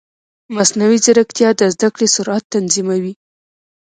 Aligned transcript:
مصنوعي 0.55 0.97
ځیرکتیا 1.05 1.49
د 1.59 1.61
زده 1.73 1.89
کړې 1.95 2.07
سرعت 2.15 2.43
تنظیموي. 2.53 3.13